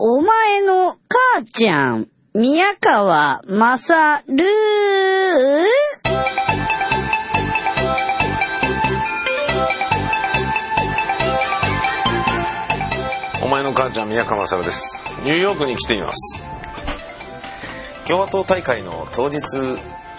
[0.00, 4.44] お前の母ちゃん、宮川まさる
[13.42, 15.02] お前の母ちゃん宮川勝です。
[15.24, 16.40] ニューヨークに来ています。
[18.06, 19.40] 共和党大会の当日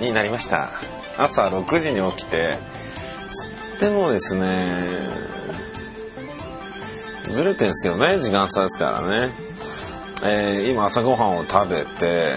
[0.00, 0.70] になりました。
[1.18, 2.58] 朝6時に起きて
[3.80, 4.92] でもですね
[7.32, 9.32] ずれてんですけどね時間差ですからね、
[10.26, 12.36] えー今朝ごはんを食べて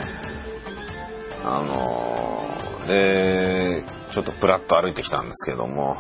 [1.46, 5.98] あのーでちょっとプラッと歩いてきたんですけども。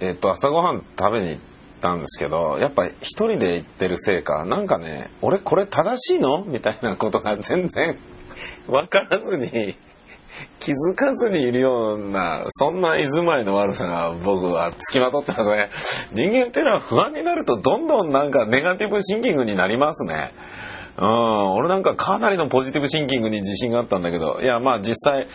[0.00, 1.40] えっと朝ごはん食べに行っ
[1.82, 6.42] たんですけどやっぱ一人で行ってるせいかなんかね俺これ正しいの？
[6.44, 7.98] みたいなことが全然
[8.66, 9.76] 分からずに
[10.60, 15.70] 気づかずにいるようなそんな居住まいの悪さが僕はつきまとってますね。
[16.12, 20.32] 人間っていうのは不安になるとどんどんなんかネガティブシンキングになりますね。
[20.98, 24.40] うん、俺なんかかなりのポジティブシンキングに自信があったんだけど。
[24.42, 25.26] いやまあ実際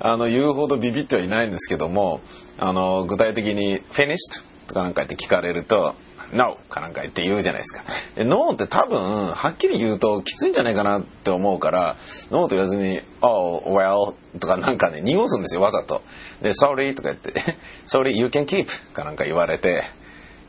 [0.00, 2.20] あの言うほどビビってはいないんですけども
[2.58, 5.94] あの具体的に「finished?」とかなんか言って聞かれると
[6.32, 7.84] 「No」かなんか言って言うじゃないですか。
[8.16, 11.96] No って多分はっきり言うときついんじゃないかなって思うから
[12.30, 16.02] 「No」と言わずに「Oh well」とかなんかね濁すんですよわざと。
[16.42, 17.32] で「Sorry」とか言って
[17.86, 19.84] 「Sorry you can keep」かなんか言われて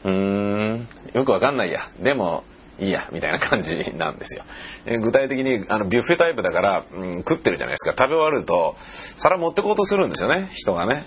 [0.04, 2.44] うーんよくわかんないやでも
[2.80, 4.44] いいやみたいな感じなんですよ。
[4.86, 11.06] え具体的にあのビュッフェタイプだから、うん、食ってるじゃないですか食べ終わると皿持ってこうとするんですよね人がね。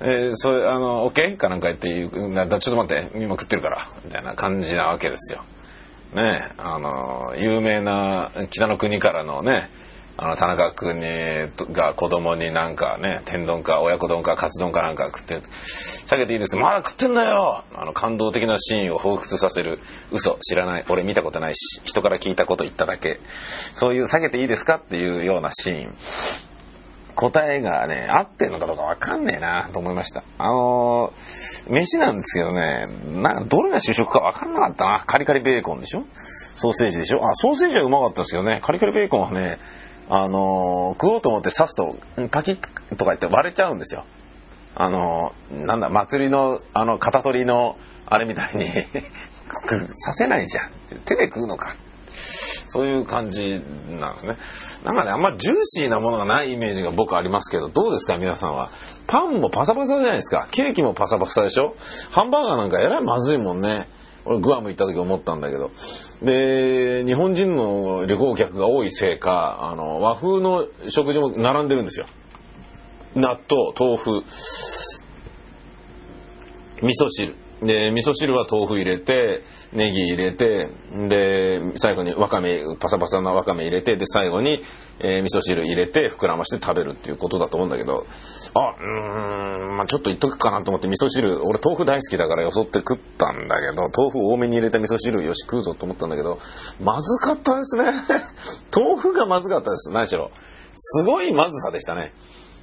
[0.00, 5.44] えー、それあの OK かなんか言って言うなちょっと待って今食ってるからみたいな感じなわけですよ。
[6.14, 9.68] ねあの有名な北の国からのね
[10.16, 11.04] あの田中君に
[11.72, 15.40] が子供になんかね天丼か親子丼かカツ丼かなんか食って
[16.06, 17.62] 下げていいですまだ食ってんだよ！
[17.74, 23.20] あの感動的なシーンを彷彿させる嘘知らない俺見たことないし人から聞いたこと言っただけ。
[23.74, 24.76] そういう下げていいですか？
[24.76, 25.94] っていうようなシーン。
[27.20, 30.22] 答えがね合ってんのかどうかわかんねえなと思いました。
[30.38, 32.86] あのー、飯なんですけどね
[33.20, 35.02] などれが主食かわかんなかったな。
[35.04, 36.04] カリカリベーコンでしょ？
[36.54, 37.28] ソーセージでしょ？
[37.28, 38.60] あソーセージはうまかったですけどね。
[38.62, 39.58] カリカリベーコンはね
[40.08, 41.96] あのー食おうと思って刺すと
[42.30, 42.56] パキッ
[42.96, 44.04] とか言って割れちゃうんですよ。
[44.76, 47.76] あのーなんだ祭りのあの肩取りの
[48.06, 48.64] あれみたいに
[49.68, 50.70] 刺せないじゃん。
[51.04, 51.74] 手で食うのか。
[52.66, 54.36] そういう感じなんですね。
[54.84, 58.16] なんかね、あんまジューシーなものがないイメージが僕ありますけど、どうですか？
[58.16, 58.68] 皆さんは。
[59.06, 60.46] パンもパサパサじゃないですか。
[60.50, 61.74] ケーキもパサパサでしょ？
[62.10, 63.88] ハンバーガーなんかえらいまずいもんね。
[64.26, 65.70] 俺グアム行った時思ったんだけど。
[66.20, 72.06] で、日本人の旅行客が多いせいか、あの、和風の食事も並んでるんですよ。
[73.14, 74.22] 納豆、豆腐、
[76.82, 77.36] 味噌汁。
[77.60, 79.42] で、味噌汁は豆腐入れて、
[79.72, 80.68] ネギ入れて、
[81.08, 84.62] で、最後にわかめ、パサパサなわかめ入れて、で、最後に、
[85.00, 88.06] えー味噌汁入れて、膨らまして食べるっていうことだと思うんだけど、
[88.54, 96.38] あ、うーん、まあちょっと言っとくかなと思って味噌汁、俺豆腐大好きだからよそって食ったんだけど、豆腐多めに入れた味噌汁よし食うぞと思ったんだけど、
[96.80, 97.84] まずかったですね。
[98.74, 100.30] 豆腐がまずかったです、何しろ。
[100.74, 102.12] すごいまずさでしたね。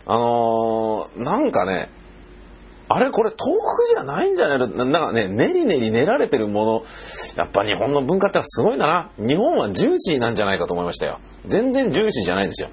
[0.06, 1.90] あのー、なんかね、
[2.88, 4.60] あれこれ豆腐じゃないんじゃない？
[4.60, 6.84] のなんかね、練り練り練られてるもの、
[7.36, 9.10] やっぱ日本の文化ってすごいんだな。
[9.18, 11.20] 日本はジューシーなんじゃないかと思いましたよ。
[11.46, 12.70] 全然ジューシーじゃないんですよ。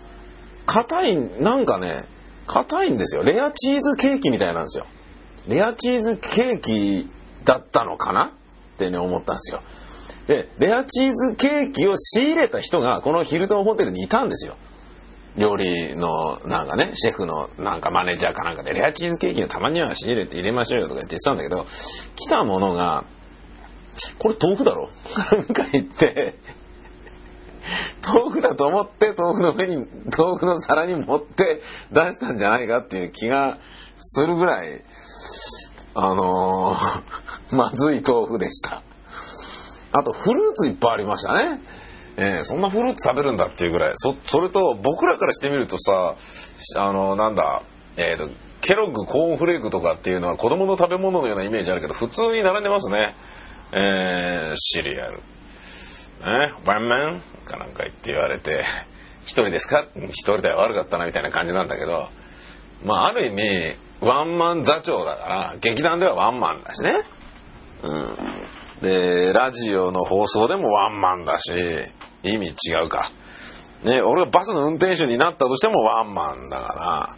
[0.67, 2.05] 硬い、なんかね、
[2.47, 3.23] 硬いんですよ。
[3.23, 4.87] レアチーズケーキみたいなんですよ。
[5.49, 7.09] レアチーズケーキ
[7.45, 8.27] だったのかな？
[8.27, 8.31] っ
[8.77, 9.63] てね、思ったんですよ。
[10.27, 14.57] で、レアチーズケーキを仕入れた人がこのヒルトンホテルにいたんですよ。
[15.37, 21.67] 料理のなんかねシェフのなんかマネージャーかなんかでレアチーズケーキのたまには仕入れて入れましょうよとか言ってたんだけど
[22.17, 23.05] 来たものが
[24.19, 24.91] これ豆腐だろ？
[25.37, 26.35] なんか言って
[28.07, 33.59] 豆腐だと思って豆腐の上に豆腐の皿に持って出したんじゃないかっていう気が
[33.97, 34.83] するぐらい
[35.95, 38.83] あのーまずい豆腐でした。
[39.93, 41.61] あとフルーツいっぱいありましたね。
[42.17, 43.93] えーそんなフルーツ食べるんだっていうぐらい。
[43.97, 46.17] そそれと僕らからしてみるとさ
[46.79, 47.63] あのなんだ
[47.97, 48.29] えーと
[48.61, 53.15] ケロッグコーンフレークとかっていうのは子供の食べ物のようなイメージあるけど普通に並んでますね。
[53.73, 55.19] えーシリアル。
[55.19, 55.23] ね
[56.67, 58.63] ワンマンかなんか言って言われて
[59.25, 59.89] 一人ですか？
[59.97, 62.11] 一人では悪かったなみたいな感じなんだけど
[62.85, 66.93] まあある意味ワンマン座長だから劇団ではワンマンだしね。
[67.83, 68.17] うん。
[68.83, 71.53] で、ラジオの放送でもワンマンだし、
[72.25, 73.13] 意味違うか。
[73.85, 77.17] ね、俺がバスの運転手になったとしてもワンマンだか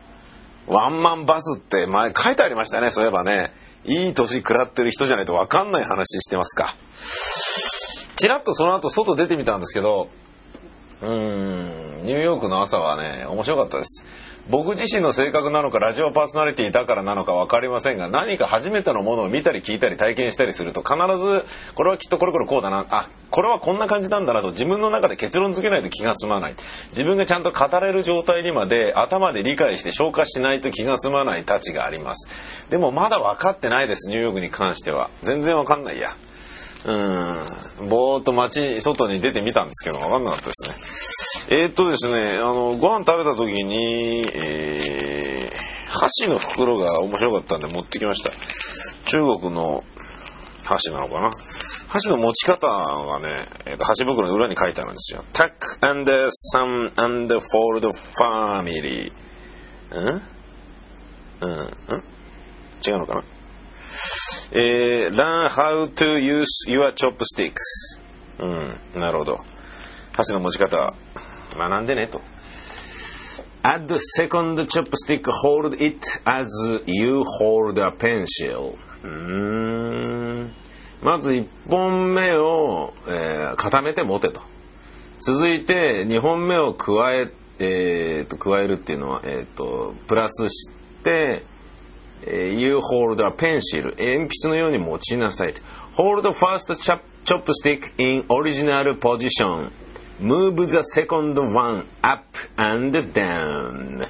[0.68, 3.52] ら、ワンマンバスって前書いてありましたね、そういえばね。
[3.86, 6.76] いい年食らってる人じゃないと分かんない話してますか。
[8.16, 10.08] ちらっとその後外出てみたんですけど、
[11.02, 14.06] うーん、ニューヨークの朝はね、面白かったです。
[14.50, 21.44] 僕自身の性格なのかラジオパーソナリティだからなのか分かりませんが何か初めてのものを見たり聞いたり体験したりすると必ず
[21.74, 22.84] これはきっとこれこれこうだな。
[22.90, 26.56] あこれはこんな感じなんだなと自分の中で結論付けないと気が済まない。
[26.90, 32.68] 自分がちゃんと語れる状態にまで頭で理解して消化しないと気が済まないたちがあります。
[32.68, 35.08] でもまだ分かってないですニューヨークに関しては。
[35.22, 36.14] 全然分かんないや
[36.86, 41.56] うん、ぼーっと街、外に出てみたんですけど、わかんなかったですね。
[41.62, 48.32] えー、っとですね、あの、ご飯食べた時に、えー、箸の袋が面白かったんで持ってきました。
[49.06, 49.82] 中国の
[50.62, 51.30] 箸なのかな？
[51.88, 55.24] 箸の持ち方がね、えー、と箸袋の裏に書いてあるんですよ。
[55.32, 55.52] Tuck
[55.88, 56.10] and
[56.54, 57.88] some and fold
[58.18, 59.12] family.
[59.92, 60.22] ん？
[61.40, 61.50] うん？
[61.50, 61.68] ん？
[62.86, 63.22] 違うのかな？
[64.52, 68.00] えー、learn how to use your chopsticks.
[68.38, 69.38] うん、なるほど。
[70.12, 70.94] 箸の持ち方、
[71.56, 72.20] 学んでねと。
[73.62, 76.46] Add the second chopstick, hold it as
[76.86, 78.74] you hold a pencil.
[79.02, 80.52] うーん。
[81.02, 84.42] まず1本目を、えー固めて持てと。
[85.20, 90.70] 続いて2本目を加え、えーと加えるっていうのは、えーとプラスし
[91.02, 91.42] て、
[92.26, 95.54] えー You hold a pencil 鉛筆のように持ちなさい
[95.96, 99.70] Hold first chop chopstick in original position
[100.20, 102.24] Move the second one up
[102.56, 104.06] and down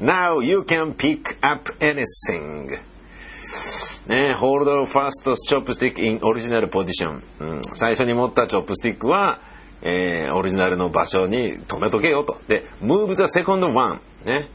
[0.00, 2.68] Now you can pick up anything
[4.06, 9.40] ね、Hold first chopstick in original position、うん、最初に持ったチョップスティックは、
[9.82, 14.48] えーオリジナルの場所に止めとけよとで Move the second one ね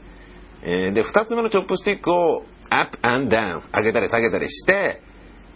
[0.62, 5.02] えで、二つ目のチョップスティックを up and down 上げたり下げたりして、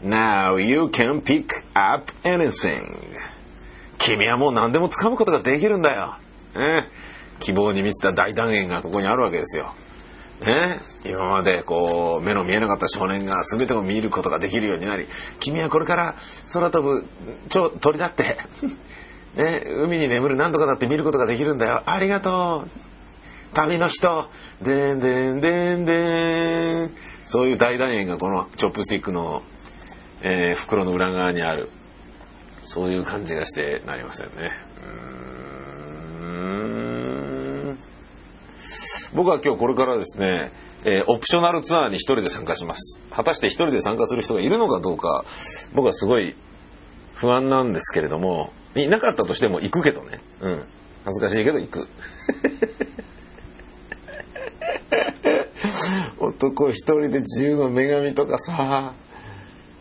[0.02, 2.96] now you can pick up anything
[3.98, 6.16] 君はもう何でも掴むことができるんだよ。
[6.54, 6.88] ね、
[7.40, 9.74] 希望に満ちた大団円がここにあるわけですよ。
[10.40, 15.06] ね、今までこう目の見えなかった少年が全てを見ることができるようになり
[15.38, 16.16] 君はこれから
[16.52, 17.06] 空飛ぶ
[17.78, 18.36] 鳥だって、
[19.36, 22.68] ね、海に眠る何とかだって見ることができるんだよありがとう
[23.54, 24.28] 旅の人。
[24.62, 26.90] でんでんでんでん
[27.26, 29.42] そういう大団円がこのチョップスティックの、
[30.22, 31.68] えー袋の裏側にある。
[32.64, 34.50] そういう感じがしてなりませんね。
[36.20, 37.78] うーん。
[39.14, 40.52] 僕は今日これからですね、
[40.84, 43.00] えーオプショナルツアーに一人で参加します。
[43.10, 45.24] 果たして一人で参加する人がいるのかどうか
[45.74, 46.34] 僕はすごい
[47.14, 50.20] 不安なんですけれどもいなかったとしても行くけどね。
[50.40, 50.64] うん。
[51.04, 51.88] 恥ずかしいけど行く。
[56.18, 58.94] 男一人で自由の女神とかさ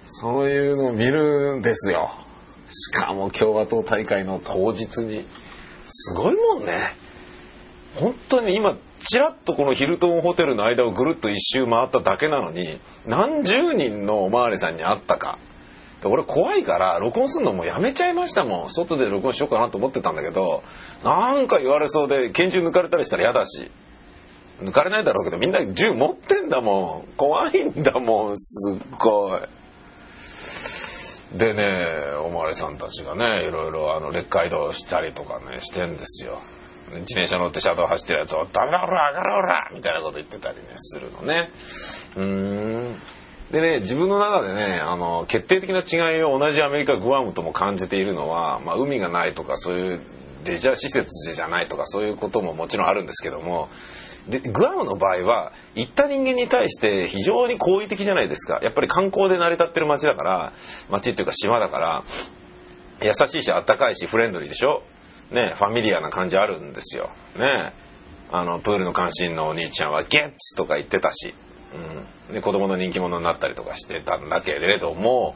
[0.03, 2.12] そういうのを見るんですよ。
[2.69, 5.27] しかも共和党大会の当日に。
[5.86, 6.95] すごいもんね。
[7.95, 15.39] 本当に今ちらっとこのヒルトンホテルの間をぐるっと一周回っただけなのに何十人のおまわりさんに会ったか。
[16.01, 18.69] で俺怖いから録音するのもうやめちゃいましたもん。
[18.69, 20.63] 外で録音しようかなと思ってたんだけど
[21.03, 23.71] なんか言われそうで拳銃抜かれたりしたら嫌だし。
[24.62, 27.13] 抜かれないだろうけどみんな銃持ってんだもん。
[27.18, 28.38] 怖いんだもん。
[28.38, 29.42] すっごい。
[31.38, 31.86] でね
[32.25, 36.41] おまわりさんたちがねいろいろあのレッカー移動したりとかねしてんですよ。
[36.91, 41.50] 自転車乗って車道走ってるやつを「ダメだおら上がれおら!」みたいなこと言ってたりねするのね。
[42.18, 43.01] うん。
[43.51, 50.01] でね自分の中でねあの決定的な違いを同じアメリカグアムとも感じているのは、まあ、海がないとかそういう
[50.46, 53.70] レジャー施設じゃないとかそういうことももちろんあるんですけども
[54.28, 58.60] でグアムの場合は行った人間に対して非常に好意的じゃないですか。
[58.62, 60.54] やっぱり観光で成り立ってる街だから
[60.90, 62.04] 街っていうか島だから
[63.01, 64.84] 優しいしあったかいしフレンドリーでしょ。
[65.32, 67.10] ねファミリアな感じあるんですよ。
[67.36, 67.74] ね
[68.32, 71.34] あのプールの監視員のお兄ちゃんはゲッツとか言ってたし、
[72.30, 75.36] うん、で子供の人気者になったりとかしてたんだけれども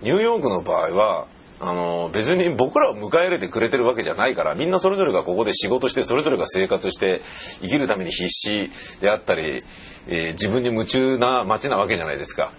[0.00, 1.26] ニューヨークの場合は
[1.64, 7.22] あの別に僕らを迎え入れてくれてるわけじゃないからみんなそれぞれがここで仕事してそれぞれが生活して
[7.60, 8.68] 生きるために必死
[9.00, 9.62] であったり、
[10.08, 12.52] えー自分に夢中な街なわけじゃないですか。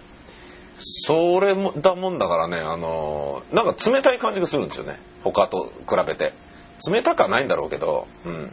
[0.78, 4.98] それもだもんだからねあのなんか冷たい感じがするんですよね。
[5.22, 6.32] 他と比べて。
[6.90, 8.52] 冷たくはないんだろうけど、うん、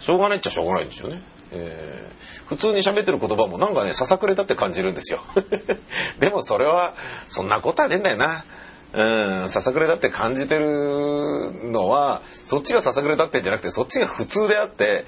[0.00, 2.12] しょうがないっちゃしょうがないんですよね、えー
[2.46, 5.22] 普通に喋ってる言葉もなんかねささくれたって感じるんですよ。
[6.20, 6.94] でもそれは
[7.28, 8.44] そんなことはねえんだよな。
[8.94, 15.06] うん、ささくれだって感じてるのは、そっちがささくれだってんじゃなくて、そっちが普通であって、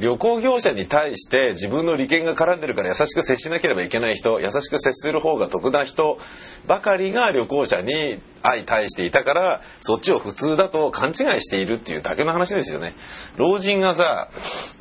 [0.00, 6.18] 旅行業者に対して自分の利権が絡んでるから優しく接しなければいけない人、優しく接する方が得な人
[6.66, 12.94] ばかりが旅行者に相対していたから、そっちを普通だと勘違いしているっていうだけの話ですよね。
[13.36, 14.30] 老人がさ、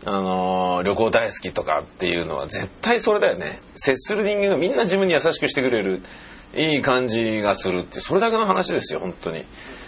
[0.05, 3.62] あのー旅行大好きとかっていうのは絶対それだよね。
[3.75, 6.01] 接する人間がみんな自分に優しくしてくれる。
[6.55, 9.46] いい感じがするってそれだけの話ですよ本当に。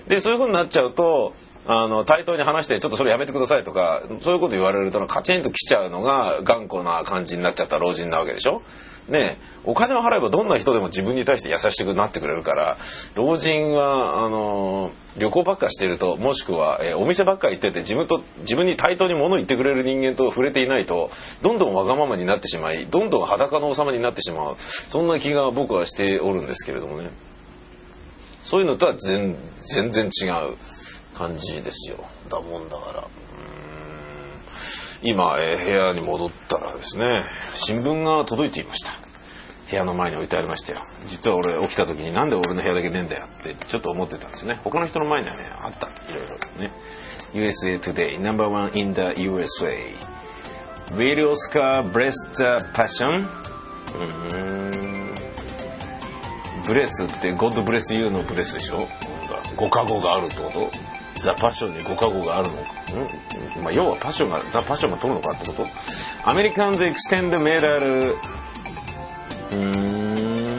[0.07, 1.33] でそういう風になっちゃうと
[1.65, 8.61] あの対等に話してちょっとそれやめてくださいとかそういうこと言われるとカチンときちゃうのが頑固な感じになっちゃった老人なわけでしょ。
[9.07, 12.77] ねお金を払えばどんな人でも自分に対して優しくなってくれるから
[13.15, 24.55] 老人はあの旅行ばっかしてるともしくは、えお店ばっか行ってて自分と自分に対等に物言ってくれる人間と触れていないとどんどんわがままになってしまいどんどん裸の王様になってしまう。
[24.59, 27.11] そんな気が僕はしておるんですけれどもね。
[28.41, 29.37] そういうのとは全
[29.91, 30.57] 然違う
[31.13, 32.03] 感じですよ。
[32.29, 33.07] だもんだから。
[35.03, 38.91] 今、えー部屋に戻ったらですね新聞が届いていました。
[39.69, 40.79] 部屋の前に置いてありましたよ。
[41.07, 44.59] 実は俺起きた時になんで俺の部屋だけねえんだよってちょっと思ってたんですね。
[44.63, 45.87] 他の人の前にはねあった。
[45.87, 46.35] いろいろ
[46.67, 46.73] ね
[47.33, 49.95] USA Today number one in the USA
[50.91, 52.43] Will Oscar bless the
[52.73, 53.27] passion?
[56.65, 58.87] ブレスってゴッドブレスユーのブレスでしょ？
[59.57, 60.71] ご加護があるってこと？
[61.23, 62.57] ザ・パッションにご加護があるの？
[62.57, 62.63] か
[63.59, 63.63] ん。
[63.63, 65.65] まあ要はパッションがザ・パッションが取るのかってこと？
[66.29, 68.15] アメリカンズエクステンドメダル。
[68.15, 70.57] うーん。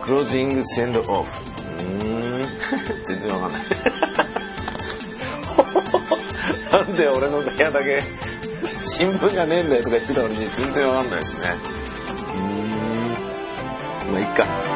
[0.00, 1.42] クロージングセンドオフ。
[1.42, 2.48] うーん。
[3.06, 3.62] 全然わかんない。
[6.72, 8.00] なんで俺の部屋だけ
[8.82, 11.48] 新聞がねえんだよとか言ってたのに全然わかんないですね。
[12.34, 12.42] うー
[14.08, 14.12] ん。
[14.12, 14.69] まあいっか。